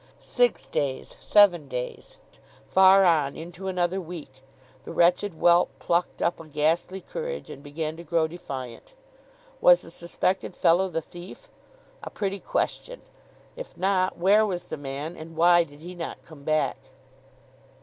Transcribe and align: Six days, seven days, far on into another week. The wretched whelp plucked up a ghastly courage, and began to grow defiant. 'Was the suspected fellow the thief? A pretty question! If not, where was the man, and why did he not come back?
Six 0.19 0.65
days, 0.65 1.15
seven 1.19 1.67
days, 1.67 2.17
far 2.67 3.05
on 3.05 3.35
into 3.37 3.67
another 3.67 4.01
week. 4.01 4.41
The 4.83 4.91
wretched 4.91 5.33
whelp 5.33 5.69
plucked 5.77 6.23
up 6.23 6.39
a 6.39 6.47
ghastly 6.47 7.01
courage, 7.01 7.51
and 7.51 7.61
began 7.61 7.97
to 7.97 8.03
grow 8.03 8.25
defiant. 8.27 8.95
'Was 9.61 9.83
the 9.83 9.91
suspected 9.91 10.55
fellow 10.55 10.89
the 10.89 11.03
thief? 11.03 11.49
A 12.01 12.09
pretty 12.09 12.39
question! 12.39 13.03
If 13.55 13.77
not, 13.77 14.17
where 14.17 14.43
was 14.43 14.65
the 14.65 14.75
man, 14.77 15.15
and 15.15 15.35
why 15.35 15.63
did 15.65 15.81
he 15.81 15.93
not 15.93 16.25
come 16.25 16.41
back? 16.43 16.77